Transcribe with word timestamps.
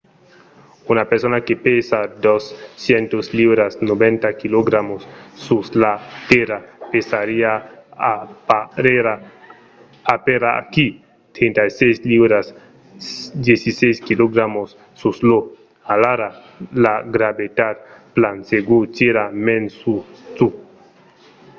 una 0.91 1.03
persona 1.11 1.37
que 1.47 1.55
pesa 1.67 1.97
200 2.07 3.29
liuras 3.39 3.71
90kg 3.89 4.69
sus 5.45 5.65
la 5.81 5.93
tèrra 6.29 6.57
pesariá 6.91 7.53
aperaquí 10.15 10.87
36 11.35 11.95
liuras 12.11 12.45
16kg 13.47 14.35
sus 15.01 15.17
io. 15.29 15.39
alara 15.93 16.29
la 16.83 16.95
gravetat 17.15 17.75
plan 18.15 18.37
segur 18.51 18.83
tira 18.97 19.23
mens 19.45 19.71
sus 19.81 20.05
tu 20.37 20.47